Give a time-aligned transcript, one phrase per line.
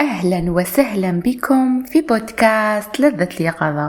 [0.00, 3.88] أهلا وسهلا بكم في بودكاست لذة اليقظة.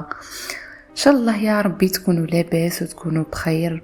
[0.90, 3.84] إن شاء الله يا ربي تكونوا لاباس وتكونوا بخير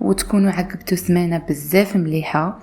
[0.00, 2.58] وتكونوا عقبتوا سمانة بزاف مليحة.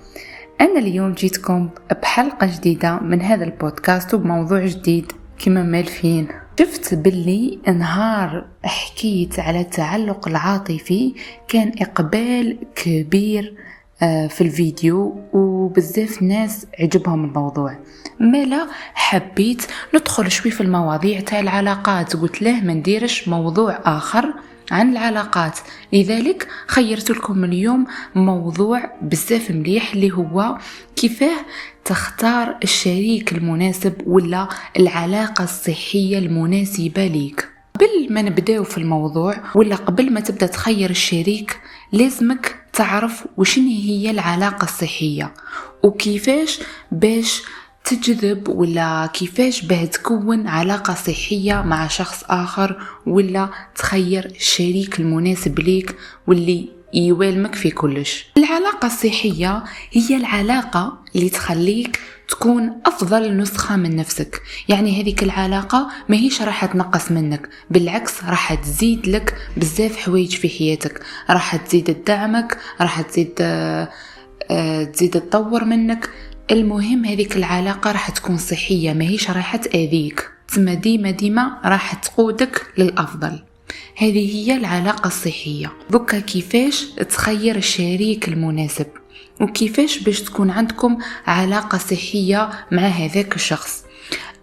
[0.60, 1.68] أنا اليوم جيتكم
[2.02, 6.28] بحلقة جديدة من هذا البودكاست وبموضوع جديد كما مالفين.
[6.58, 11.14] شفت باللي نهار حكيت على التعلق العاطفي
[11.48, 13.54] كان إقبال كبير
[14.02, 17.76] آه، في الفيديو وبزاف ناس عجبهم الموضوع.
[18.20, 19.62] مالا حبيت
[19.94, 22.16] ندخل شوي في المواضيع تاع العلاقات.
[22.16, 24.34] قلت له ما نديرش موضوع آخر
[24.70, 25.58] عن العلاقات.
[25.92, 30.58] لذلك خيرت لكم اليوم موضوع بزاف مليح اللي هو
[30.96, 31.36] كيفاه
[31.84, 37.48] تختار الشريك المناسب ولا العلاقة الصحية المناسبة ليك.
[37.74, 41.60] قبل ما نبداو في الموضوع ولا قبل ما تبدأ تخير الشريك
[41.92, 45.34] لازمك تعرف وشنو هي العلاقة الصحية
[45.82, 46.60] وكيفاش
[46.92, 47.42] باش
[47.84, 55.96] تجذب ولا كيفاش باه تكون علاقة صحية مع شخص آخر ولا تخير الشريك المناسب ليك
[56.26, 64.42] واللي يوالمك في كلش؟ العلاقة الصحية هي العلاقة اللي تخليك تكون أفضل نسخة من نفسك.
[64.68, 70.48] يعني هذيك العلاقة ما هيش راح تنقص منك بالعكس راح تزيد لك بزاف حوايج في
[70.48, 71.00] حياتك.
[71.30, 76.10] راح تزيد تدعمك راح تزيد آه، تزيد تطور منك.
[76.50, 80.30] المهم هذيك العلاقة راح تكون صحية ما هيش راح تأذيك.
[80.54, 83.42] تما ديما ديما راح تقودك للأفضل.
[83.96, 85.72] هذه هي العلاقة الصحية.
[85.90, 88.86] بكا كيفاش تخير الشريك المناسب؟
[89.40, 93.84] وكيفاش باش تكون عندكم علاقة صحية مع هذاك الشخص؟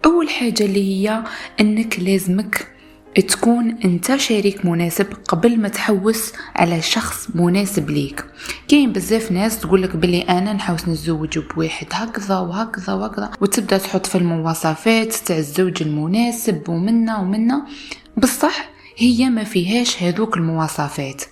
[0.04, 1.22] أول حاجة اللي هي
[1.60, 2.71] أنك لازمك
[3.20, 8.24] تكون انت شريك مناسب قبل ما تحوس على شخص مناسب ليك.
[8.68, 14.18] كاين بزاف ناس تقولك بلي أنا نحوس نتزوج بواحد هكذا وهكذا وهكذا وتبدأ تحط في
[14.18, 17.66] المواصفات تاع الزوج المناسب ومنا ومنا.
[18.16, 21.22] بصح هي ما فيهاش هذوك المواصفات.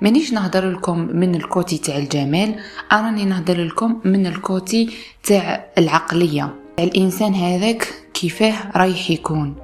[0.00, 2.54] مانيش نهضر لكم من ال côté تاع الجمال
[2.92, 4.90] راني نهضر لكم من ال côté
[5.22, 6.54] تاع العقلية.
[6.78, 9.56] الإنسان هذاك كيفاه رايح يكون.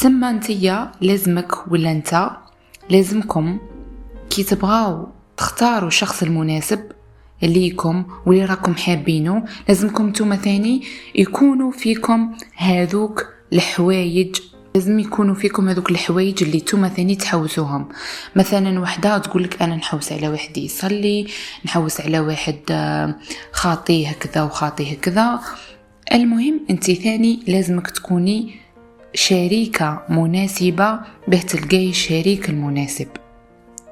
[0.00, 2.30] تما نتيا لازمك ولا انت؟
[2.90, 3.58] لازمكم.
[4.30, 6.80] كي تبغاو تختاروا الشخص المناسب
[7.42, 10.82] ليكم واللي راكم حابينه لازمكم نتوما ثاني
[11.14, 14.36] يكونوا فيكم هذوك الحوايج.
[14.74, 17.88] لازم يكونوا فيكم هذوك الحوايج اللي توما ثاني تحوسوهم.
[18.36, 21.26] مثلا وحدة تقولك أنا نحوس على واحد يصلي
[21.64, 23.14] نحوس على واحد آه،
[23.52, 25.40] خاطيه هكذا وخاطيه هكذا.
[26.12, 28.63] المهم انت ثاني لازمك تكوني
[29.14, 33.08] شريكة مناسبة به تلقاي الشريك المناسب.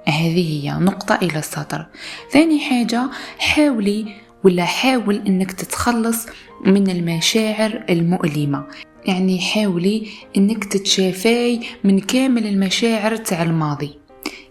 [0.08, 1.86] هذه هي نقطة إلى السطر.
[2.32, 6.26] ثاني حاجة حاولي ولا حاول أنك تتخلص
[6.66, 8.64] من المشاعر المؤلمة.
[9.06, 13.98] يعني حاولي أنك تتشافاي من كامل المشاعر تاع الماضي.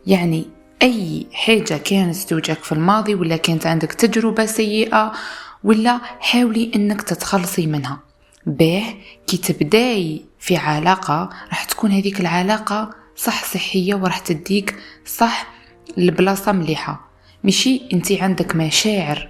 [0.07, 0.45] يعني
[0.81, 5.11] أي حاجة كانت توجعك في الماضي ولا كانت عندك تجربة سيئة
[5.63, 7.99] ولا حاولي أنك تتخلصي منها.
[8.45, 8.83] باه
[9.27, 14.75] كي تبداي في علاقة راح تكون هذيك العلاقة صح صحية وراح تديك
[15.05, 15.47] صح
[15.97, 17.11] البلاصة مليحة.
[17.43, 19.29] مشي انت عندك مشاعر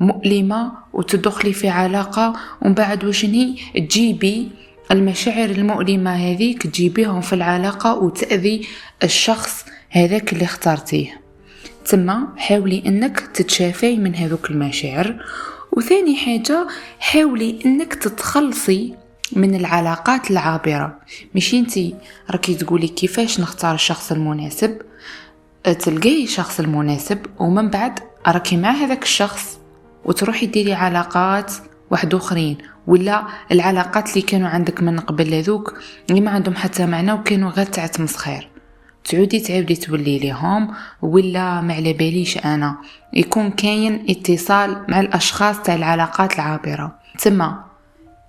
[0.00, 4.48] مؤلمة وتدخلي في علاقة ومن بعد وشني؟ تجيبي
[4.90, 8.66] المشاعر المؤلمة هذيك تجيبيهم في العلاقة وتأذي
[9.02, 11.20] الشخص هذاك اللي اخترتيه.
[11.84, 15.24] تما حاولي انك تتشافي من هذوك المشاعر.
[15.72, 16.66] وثاني حاجة
[17.00, 19.01] حاولي انك تتخلصي
[19.36, 20.98] من العلاقات العابرة.
[21.34, 21.94] مش انتي؟
[22.30, 24.78] راكي تقولي كيفاش نختار الشخص المناسب؟
[25.64, 29.58] تلقاي الشخص المناسب ومن بعد راكي مع هذاك الشخص
[30.04, 31.52] وتروحي ديري علاقات
[31.90, 32.58] واحد آخرين.
[32.86, 35.78] ولا العلاقات اللي كانوا عندك من قبل هذوك
[36.10, 38.48] اللي ما عندهم حتى معنى وكانوا غير تاع تمسخير
[39.04, 42.76] تعودي تعاودي تولي ليهم ولا ما على باليش أنا.
[43.12, 46.98] يكون كاين اتصال مع الأشخاص تاع العلاقات العابرة.
[47.18, 47.64] تما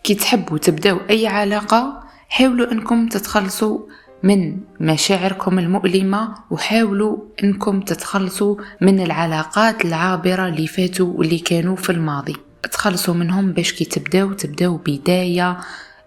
[0.04, 3.80] كي تحبوا تبداو أي علاقة حاولوا إنكم تتخلصوا
[4.24, 12.36] من مشاعركم المؤلمة وحاولوا إنكم تتخلصوا من العلاقات العابرة اللي فاتوا واللي كانوا في الماضي.
[12.72, 15.58] تخلصوا منهم باش كي تبداو تبداو بداية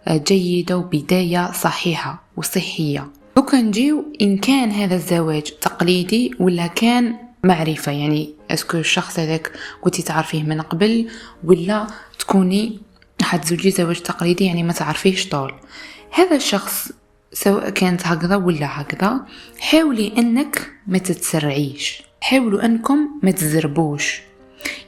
[0.08, 3.10] جيدة وبداية صحيحة وصحية.
[3.54, 10.42] نجيو إن كان هذا الزواج تقليدي ولا كان معرفة يعني أسكو الشخص هذاك كنتي تعرفيه
[10.42, 11.08] من قبل
[11.44, 11.86] ولا
[12.18, 12.78] تكوني
[13.26, 15.54] حتزوجي زواج تقليدي يعني ما تعرفيهش طول.
[16.10, 16.92] هذا الشخص
[17.32, 19.20] سواء كانت هكذا ولا هكذا
[19.58, 22.02] حاولي إنك ما تتسرعيش.
[22.20, 24.20] حاولوا إنكم ما تزربوش.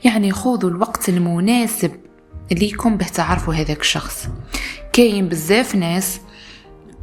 [0.05, 1.93] يعني خذوا الوقت المناسب
[2.53, 4.29] ليكم به تعرفوا هذاك الشخص.
[4.93, 6.21] كاين بزاف ناس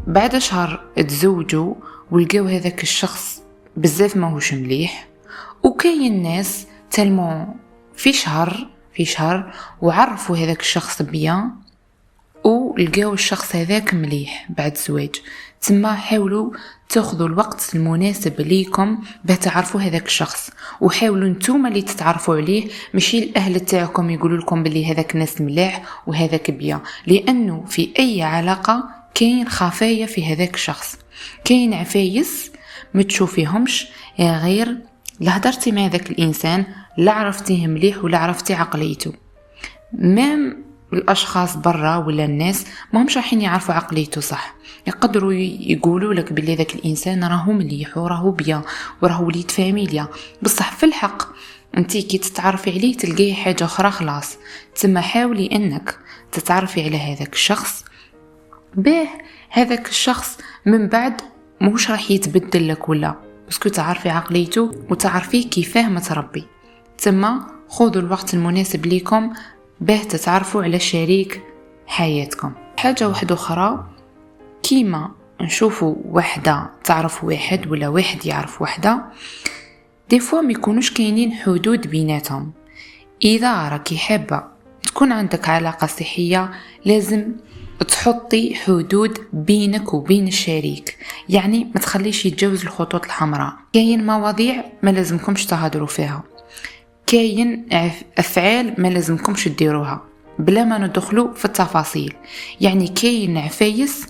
[0.07, 1.73] بعد شهر تزوجوا
[2.11, 3.41] ولقاو هذاك الشخص
[3.77, 5.07] بزاف ماهوش مليح.
[5.63, 7.47] وكاين ناس تلمو
[7.95, 11.51] في شهر في شهر وعرفوا هذاك الشخص بيان
[12.43, 15.15] ولقاو الشخص هذاك مليح بعد الزواج.
[15.61, 16.51] تما حاولوا
[16.89, 20.49] تاخذوا الوقت المناسب ليكم باش تعرفوا هذاك الشخص.
[20.81, 26.51] وحاولوا نتوما اللي تتعرفوا عليه ماشي الأهل تاعكم يقولوا لكم بلي هذاك ناس ملاح وهذاك
[26.51, 26.79] بيان.
[27.07, 28.83] لأنه في أي علاقة
[29.13, 30.97] كاين خفايا في هذاك الشخص.
[31.45, 32.51] كاين عفايس
[32.93, 33.87] ما تشوفيهمش
[34.19, 34.77] غير
[35.19, 36.65] لا هدرتي مع ذاك الإنسان
[36.97, 39.13] لا عرفتيه مليح ولا عرفتي عقليته.
[39.93, 44.55] مام الأشخاص برا ولا الناس ما همش رايحين يعرفوا عقليته صح.
[44.87, 48.61] يقدروا يقولوا لك بلي ذاك الإنسان راهو مليح وراهو بيان
[49.01, 50.07] وراهو وليد فاميليا.
[50.41, 51.23] بصح في الحق
[51.77, 54.37] انتي كي تتعرفي عليه تلقيه حاجة أخرى خلاص.
[54.75, 55.99] تما حاولي أنك
[56.31, 57.85] تتعرفي على هذاك الشخص.
[58.75, 59.07] به
[59.49, 61.21] هذاك الشخص من بعد
[61.61, 63.15] مش راح يتبدل لك ولا.
[63.45, 66.43] parce que تعرفي عقليته وتعرفي كيفاه متربي.
[66.97, 69.33] تما خذوا الوقت المناسب ليكم
[69.81, 71.41] باه تتعرفوا على شريك
[71.87, 72.53] حياتكم.
[72.77, 73.85] حاجة واحدة أخرى
[74.63, 75.11] كيما
[75.41, 79.01] نشوفوا وحدة تعرف واحد ولا واحد يعرف وحدة
[80.09, 82.51] دي فوا ما يكونوش كاينين حدود بيناتهم.
[83.23, 84.43] إذا راكي حابه
[84.83, 86.51] تكون عندك علاقة صحية
[86.85, 87.31] لازم
[87.87, 90.97] تحطي حدود بينك وبين الشريك.
[91.29, 93.53] يعني ما تخليش يتجاوز الخطوط الحمراء.
[93.73, 96.23] كاين مواضيع ما لازمكمش تهضروا فيها.
[97.07, 97.65] كاين
[98.17, 100.01] افعال ما لازمكمش ديروها.
[100.39, 102.13] بلا ما ندخلوا في التفاصيل.
[102.61, 104.07] يعني كاين عفايس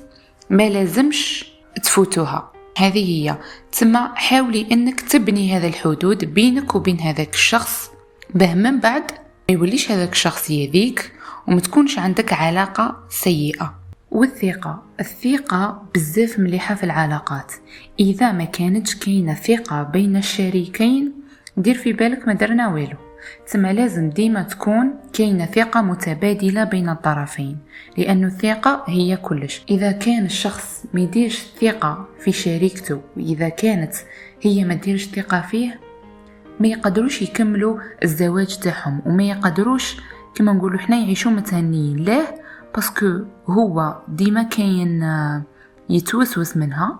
[0.50, 1.46] ما لازمش
[1.84, 2.52] تفوتوها.
[2.78, 3.38] هذه هي.
[3.72, 7.92] تما حاولي انك تبني هذا الحدود بينك وبين هذاك الشخص
[8.34, 9.12] به من بعد
[9.50, 11.12] ما يوليش هذاك الشخص يذيك
[11.48, 13.76] وما تكونش عندك علاقة سيئة.
[14.12, 14.84] والثقة.
[15.00, 17.52] الثقة بزاف مليحة في العلاقات.
[18.00, 21.14] إذا ما كانتش كاينة ثقة بين الشريكين
[21.57, 22.98] دير في بالك ما درنا والو.
[23.52, 27.57] تما لازم ديما تكون كاينة ثقة متبادلة بين الطرفين
[27.98, 29.63] لأن الثقة هي كلش.
[29.69, 33.94] إذا كان الشخص ما يديرش ثقة في شريكته وإذا كانت
[34.42, 35.80] هي ما ديرش ثقة فيه
[36.60, 39.98] ما يقدروش يكملوا الزواج تاعهم وما يقدروش
[40.36, 41.98] كما نقولوا حنا يعيشوا متهنيين.
[41.98, 42.42] ليه؟
[42.76, 45.44] parce que هو ديما كاين آه،
[45.90, 47.00] يتوسوس منها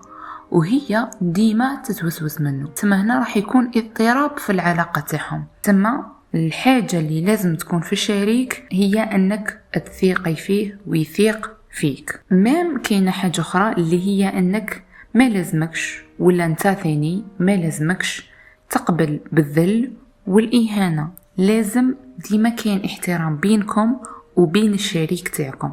[0.50, 2.68] وهي ديما تتوسوس منه.
[2.68, 5.44] تما هنا راح يكون اضطراب في العلاقة تاعهم.
[5.62, 12.20] تما الحاجة اللي لازم تكون في الشريك هي أنك تثيقي فيه ويثيق فيك.
[12.30, 14.84] مام كاينة حاجة أخرى اللي هي أنك
[15.14, 18.30] ما لازمكش ولا أنت ثاني ما لازمكش
[18.70, 19.92] تقبل بالذل
[20.26, 21.08] والإهانة.
[21.36, 21.94] لازم
[22.30, 23.96] ديما كاين احترام بينكم
[24.36, 25.72] وبين الشريك تاعكم.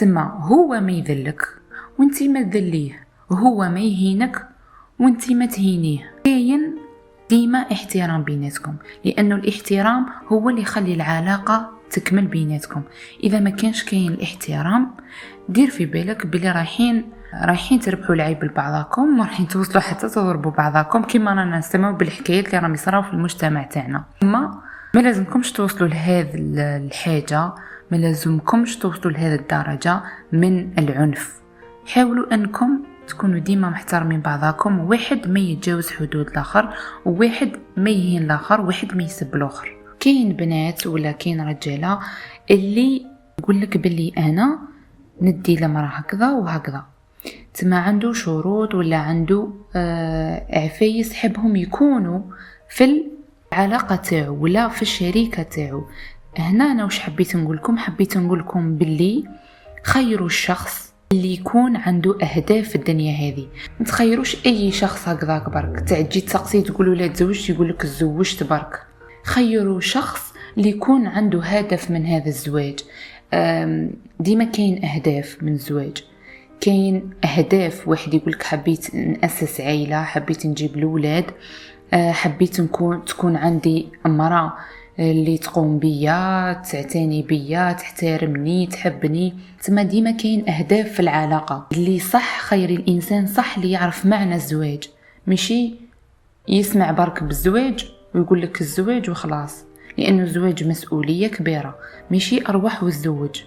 [0.00, 1.42] تما هو ما يذلك
[1.98, 3.06] وانتي ما تذليه.
[3.34, 4.48] هو ما يهينك
[4.98, 6.12] وانتي ما تهينيه.
[6.24, 6.76] كاين
[7.30, 12.82] ديما احترام بيناتكم لأنه الاحترام هو اللي يخلي العلاقة تكمل بيناتكم.
[13.24, 14.90] إذا ما كانش كاين الاحترام
[15.48, 17.04] دير في بالك بلي رايحين
[17.44, 22.74] رايحين تربحوا العيب لبعضكم ورايحين توصلوا حتى تضربوا بعضكم كما رانا نسمعوا بالحكايات اللي راهم
[22.74, 24.04] يصراو في المجتمع تاعنا.
[24.22, 24.62] ما
[24.94, 27.52] ما لازمكمش توصلوا لهذه الحاجة
[27.90, 30.00] ما لازمكمش توصلوا لهذه الدرجة
[30.32, 31.40] من العنف.
[31.86, 36.68] حاولوا أنكم تكونوا ديما محترمين بعضاكم واحد ما يتجاوز حدود الآخر
[37.04, 39.76] وواحد ما يهين الآخر واحد ما يسب الآخر.
[40.00, 41.98] كاين بنات ولا كاين رجالة
[42.50, 43.06] اللي
[43.38, 44.58] يقول لك بلي أنا
[45.20, 46.84] ندي لمراه هكذا وهكذا.
[47.54, 52.20] تما عنده شروط ولا عنده آه عفايس حبهم يكونوا
[52.68, 53.02] في
[53.52, 55.84] العلاقة تاعو ولا في الشريكة تاعو.
[56.38, 59.24] هنا أنا وش حبيت نقول لكم؟ حبيت نقول لكم باللي
[59.84, 63.46] خيروا الشخص اللي يكون عنده أهداف في الدنيا هذه.
[63.80, 68.82] ما تخيروش أي شخص هكذاك برك تعجي تسقسي تقولوا لا تزوجت يقول لك تزوجت برك.
[69.24, 72.78] خيروا شخص اللي يكون عنده هدف من هذا الزواج.
[74.20, 76.04] ديما كاين أهداف من الزواج.
[76.60, 81.24] كاين أهداف واحد يقولك حبيت نأسس عيلة حبيت نجيب الأولاد
[81.94, 84.52] أه، حبيت نكون تكون عندي امراه
[84.98, 89.34] اللي تقوم بيا تعتني بيا تحترمني تحبني.
[89.64, 91.66] تما ديما كاين أهداف في العلاقة.
[91.72, 94.88] اللي صح خير الإنسان صح اللي يعرف معنى الزواج.
[95.26, 95.74] ماشي
[96.48, 99.64] يسمع برك بالزواج ويقول لك الزواج وخلاص.
[99.98, 101.78] لأنه الزواج مسؤولية كبيرة.
[102.10, 103.40] ماشي أروح وتزوج.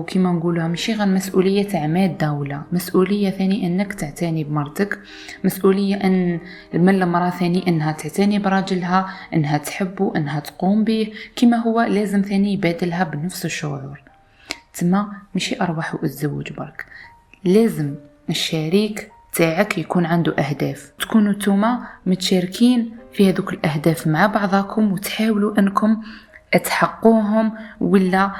[0.00, 4.98] وكما نقولها ماشي غير مسؤولية تاع مادة ولا مسؤولية ثاني أنك تعتني بمرتك
[5.44, 6.40] مسؤولية أن
[6.74, 11.12] من المرأة ثاني أنها تعتني براجلها أنها تحبه أنها تقوم به.
[11.36, 14.02] كما هو لازم ثاني يبادلها بنفس الشعور.
[14.74, 16.86] تما ماشي أرواحوا الزوج برك.
[17.44, 17.94] لازم
[18.30, 20.92] الشريك تاعك يكون عنده أهداف.
[20.98, 26.02] تكونوا توما متشاركين في هذوك الأهداف مع بعضكم وتحاولوا أنكم
[26.64, 28.32] تحقوهم ولا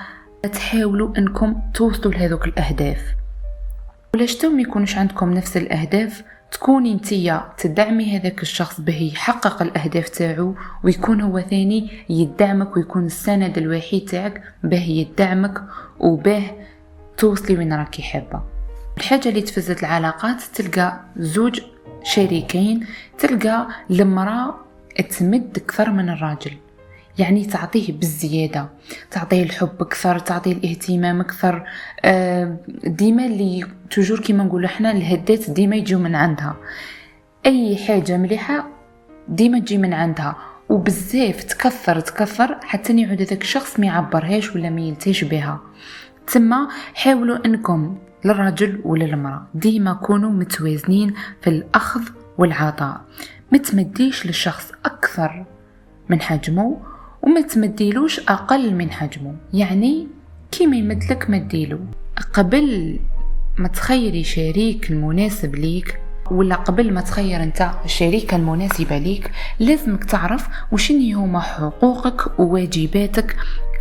[0.47, 3.15] تحاولوا أنكم توصلوا لهذوك الأهداف.
[4.15, 10.55] ولا شتو يكونش عندكم نفس الأهداف تكوني انتيا تدعمي هذاك الشخص به يحقق الأهداف تاعو
[10.85, 15.63] ويكون هو ثاني يدعمك ويكون السند الوحيد تاعك به يدعمك
[16.01, 16.51] وبه
[17.17, 18.43] توصلي وين راكي حابة.
[18.97, 21.61] الحاجة اللي تفزت العلاقات تلقى زوج
[22.03, 22.87] شريكين
[23.19, 24.55] تلقى المرأة
[25.19, 26.57] تمد أكثر من الراجل.
[27.21, 28.69] يعني تعطيه بالزيادة
[29.11, 31.65] تعطيه الحب أكثر تعطيه الاهتمام أكثر.
[32.05, 36.57] آه، ديما اللي تجور كيما نقول إحنا الهدات ديما يجيو من عندها.
[37.47, 38.69] أي حاجة مليحة
[39.29, 40.37] ديما تجي من عندها.
[40.69, 45.61] وبزاف تكثر تكثر حتى يعود هذاك الشخص ما يعبرهاش ولا ما يلتيش بها.
[46.27, 52.03] تما حاولوا إنكم للرجل ولا المرأة ديما كونوا متوازنين في الأخذ
[52.39, 53.01] والعطاء.
[53.53, 55.45] ما تمديش للشخص أكثر
[56.09, 56.81] من حجمه
[57.23, 59.35] وما تمديلوش أقل من حجمه.
[59.55, 60.07] يعني
[60.51, 61.79] كيما يمدلك مديلو.
[62.33, 62.99] قبل
[63.59, 66.01] ما تخيري شريك المناسب ليك
[66.31, 73.37] ولا قبل ما تخير أنت الشريكة المناسبة ليك لازمك تعرف وشني هما حقوقك وواجباتك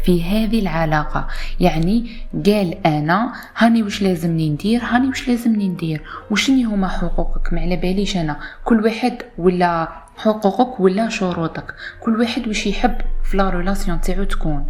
[0.06, 1.28] في هذه العلاقة.
[1.60, 2.10] يعني
[2.46, 7.76] قال أنا هاني وش لازمني ندير؟ هاني وش لازمني ندير؟ وشني هما حقوقك؟ ما على
[7.76, 8.40] باليش أنا.
[8.66, 11.74] كل واحد ولا حقوقك ولا شروطك.
[12.00, 14.66] كل واحد وش يحب في la relation تاعو تكون.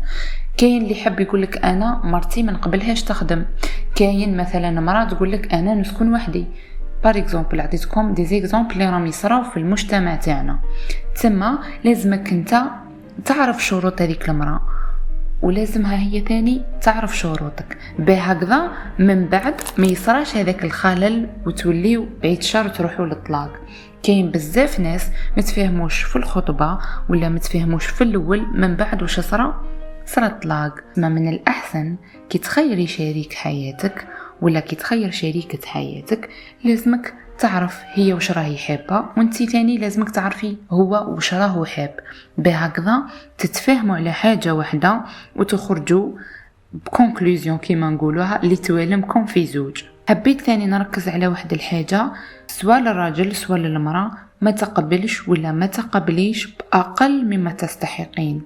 [0.57, 3.45] كاين اللي يحب يقول لك أنا مرتي ما نقبلهاش تخدم.
[3.95, 6.45] كاين مثلا مراه تقول لك أنا نسكن وحدي.
[7.03, 10.59] par exemple عطيتكم des exemples اللي راهم يصراو في المجتمع تاعنا.
[11.21, 12.61] تما لازمك أنت
[13.25, 14.61] تعرف شروط هذيك المرأة.
[15.41, 17.77] ولازمها هي ثاني تعرف شروطك.
[17.99, 23.51] بهكذا من بعد ما يصراش هذاك الخلل وتوليو بعيد شر تروحوا للطلاق.
[24.03, 26.79] كاين بزاف ناس متفاهموش في الخطبة
[27.09, 29.61] ولا متفاهموش في الأول من بعد واش صرا.
[30.05, 30.73] صرا الطلاق.
[30.97, 31.95] ما من الأحسن
[32.29, 34.07] كي تخيري شريك حياتك
[34.41, 36.29] ولا كي تخير شريكة حياتك
[36.63, 41.99] لازمك تعرف هي وش راهي حابة وانتي تاني لازمك تعرفي هو وش راهو حاب.
[42.37, 43.03] بهكذا
[43.37, 45.01] تتفاهموا على حاجة واحدة
[45.35, 46.11] وتخرجوا
[46.73, 49.83] بكونكلوزيون كيما نقولوها اللي توالمكم في زوج.
[50.09, 52.11] حبيت ثاني نركز على واحد الحاجة.
[52.47, 54.11] سواء للراجل سواء للمرأة
[54.41, 58.41] ما تقبلش ولا ما تقبليش بأقل مما تستحقين.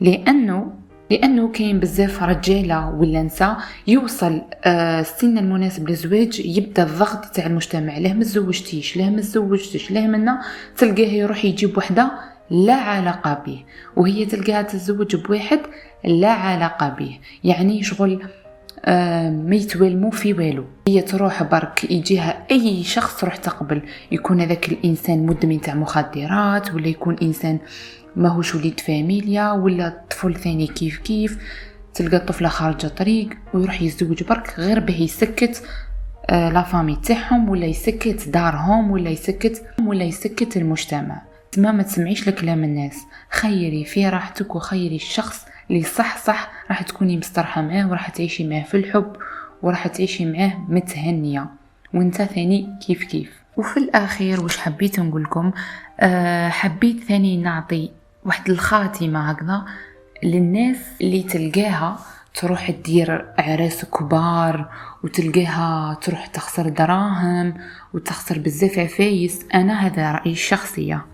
[0.00, 0.72] لأنه
[1.10, 3.56] لأنه كاين بزاف رجاله ولا نساء
[3.86, 7.98] يوصل آه، السن المناسب للزواج يبدأ الضغط تاع المجتمع.
[7.98, 10.40] ليه ما تزوجتيش ليه ما تزوجتيش ليه منا
[10.76, 12.10] تلقاه يروح يجيب وحدة
[12.50, 13.64] لا علاقة به.
[13.96, 15.60] وهي تلقاها تتزوج بواحد
[16.04, 17.18] لا علاقة به.
[17.44, 18.22] يعني شغل
[18.88, 20.64] ما يتوالمو في والو.
[20.88, 23.82] هي تروح برك يجيها أي شخص تروح تقبل.
[24.12, 27.58] يكون هذاك الإنسان مدمن تاع مخدرات ولا يكون إنسان
[28.16, 31.38] ماهوش وليد فاميليا ولا طفل ثاني كيف كيف.
[31.94, 35.62] تلقى الطفلة خارجة طريق ويروح يزوج برك غير به يسكت
[36.30, 41.22] آه لا فامي تاعهم ولا يسكت دارهم ولا يسكت ولا يسكت المجتمع.
[41.52, 42.96] تما ما تسمعيش لكلام الناس.
[43.30, 48.62] خيري في راحتك وخيري الشخص اللي صح صح راح تكوني مسترحة معاه وراح تعيشي معاه
[48.62, 49.16] في الحب
[49.62, 51.46] وراح تعيشي معاه متهنية.
[51.94, 55.52] وانت ثاني كيف كيف؟ وفي الأخير وش حبيت نقولكم
[56.00, 57.90] أه حبيت ثاني نعطي
[58.24, 59.64] واحد الخاتمة هكذا
[60.22, 61.98] للناس اللي تلقاها
[62.34, 64.70] تروح تدير أعراس كبار
[65.04, 67.54] وتلقاها تروح تخسر دراهم
[67.94, 69.46] وتخسر بزاف عفايس.
[69.54, 71.04] أنا هذا رأيي الشخصية.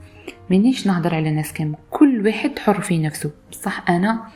[0.51, 1.77] منيش نهضر على ناس كامل.
[1.91, 3.31] كل واحد حر في نفسه.
[3.51, 4.27] بصح أنا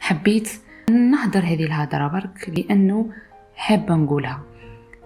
[0.00, 0.50] حبيت
[0.90, 3.10] نهضر هذه الهضرة برك لأنه
[3.56, 4.42] حابة نقولها.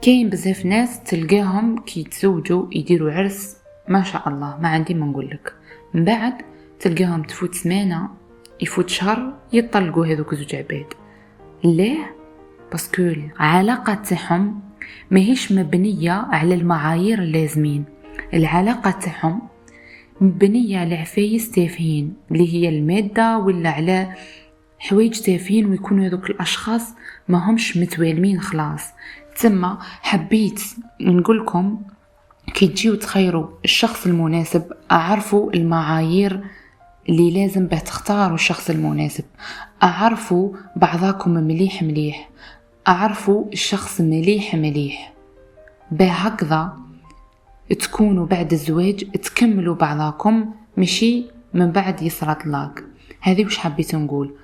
[0.02, 3.56] كاين بزاف ناس تلقاهم كي يتزوجوا يديروا عرس
[3.88, 5.52] ما شاء الله ما عندي ما نقولك.
[5.94, 6.34] من بعد
[6.80, 8.08] تلقاهم تفوت سمانة
[8.60, 10.86] يفوت شهر يطلقوا هذوك زوج عباد.
[11.64, 12.16] ليه؟
[12.70, 14.60] باسكو العلاقة تاعهم
[15.10, 17.84] ماهيش مبنية على المعايير اللازمين.
[18.34, 19.51] العلاقة تاعهم
[20.22, 24.12] مبنية على عفايس تافهين اللي هي المادة ولا على
[24.78, 26.82] حوايج تافهين ويكونوا هذوك الأشخاص
[27.28, 28.82] ما همش متوالمين خلاص.
[29.40, 30.60] تما حبيت
[31.00, 31.82] نقولكم
[32.54, 34.62] كي تجيو تخيروا الشخص المناسب
[34.92, 36.40] أعرفوا المعايير
[37.08, 39.24] اللي لازم به تختاروا الشخص المناسب.
[39.82, 42.28] أعرفوا بعضاكم مليح مليح
[42.88, 45.12] أعرفوا الشخص مليح مليح.
[45.90, 46.76] بهكذا
[47.70, 52.72] تكونوا بعد الزواج تكملوا بعضاكم مشي من بعد يصرى طلاق.
[53.20, 54.34] هذه وش حبيت نقول؟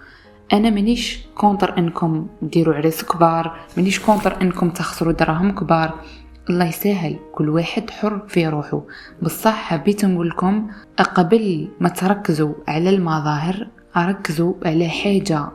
[0.53, 5.95] أنا مانيش contre إنكم ديروا عرس كبار مانيش contre إنكم تخسروا دراهم كبار.
[6.51, 8.83] الله يسهل كل واحد حر في روحه.
[9.23, 10.71] بصح حبيت نقول لكم
[11.15, 15.49] قبل ما تركزوا على المظاهر ركزوا على حاجة.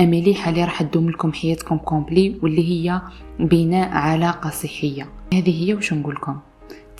[0.00, 3.00] مليحة اللي راح تدوم لكم حياتكم كومبلي واللي هي
[3.40, 5.08] بناء علاقة صحية.
[5.34, 6.38] هذه هي وش نقول لكم.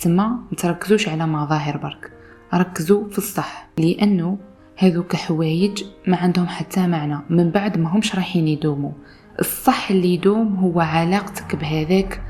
[0.01, 2.11] تما متركزوش على مظاهر برك.
[2.53, 4.37] ركزوا في الصح لأنه
[4.77, 7.19] هذوك حوايج ما عندهم حتى معنى.
[7.29, 8.91] من بعد ما همش رايحين يدوموا.
[9.39, 12.21] الصح اللي يدوم هو علاقتك بهذاك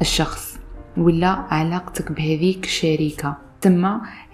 [0.00, 0.58] الشخص
[0.96, 3.36] ولا علاقتك بهذيك الشريكة.
[3.60, 3.84] ثم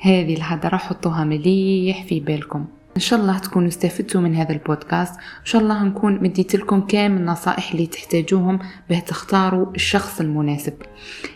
[0.00, 2.67] هذه الهضرة حطوها مليح في بالكم.
[3.00, 5.14] إن شاء الله تكونوا استفدتوا من هذا البودكاست.
[5.14, 8.59] إن شاء الله نكون مديت لكم كامل النصائح اللي تحتاجوهم
[8.90, 10.73] به تختاروا الشخص المناسب.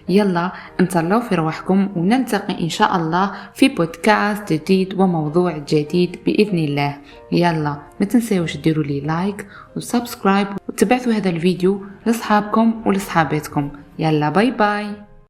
[0.09, 6.97] يلا تهلاوا في رواحكم ونلتقي إن شاء الله في بودكاست جديد وموضوع جديد بإذن الله.
[7.33, 14.51] يلا ما تنسيوش ديروا لي like و subscribe وتبعثوا هذا الفيديو لأصحابكم ولصحاباتكم يلا باي
[14.51, 15.04] باي.